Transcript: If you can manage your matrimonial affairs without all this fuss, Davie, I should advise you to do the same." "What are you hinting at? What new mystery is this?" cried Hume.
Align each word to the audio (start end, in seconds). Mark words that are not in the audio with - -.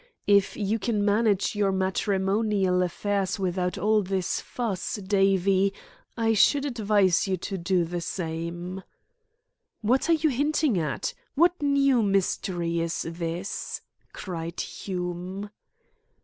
If 0.25 0.57
you 0.57 0.79
can 0.79 1.05
manage 1.05 1.55
your 1.55 1.71
matrimonial 1.71 2.81
affairs 2.81 3.37
without 3.37 3.77
all 3.77 4.01
this 4.01 4.39
fuss, 4.41 4.95
Davie, 4.95 5.75
I 6.17 6.33
should 6.33 6.65
advise 6.65 7.27
you 7.27 7.37
to 7.37 7.57
do 7.59 7.85
the 7.85 8.01
same." 8.01 8.81
"What 9.81 10.09
are 10.09 10.13
you 10.13 10.31
hinting 10.31 10.79
at? 10.79 11.13
What 11.35 11.61
new 11.61 12.01
mystery 12.01 12.79
is 12.79 13.03
this?" 13.07 13.81
cried 14.11 14.59
Hume. 14.59 15.51